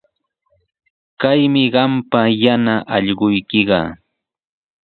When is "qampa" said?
1.73-2.19